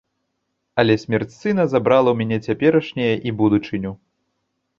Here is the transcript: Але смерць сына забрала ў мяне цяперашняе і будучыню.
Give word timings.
Але 0.83 0.95
смерць 1.03 1.35
сына 1.41 1.65
забрала 1.73 2.09
ў 2.11 2.17
мяне 2.31 2.37
цяперашняе 2.47 3.11
і 3.27 3.37
будучыню. 3.45 3.91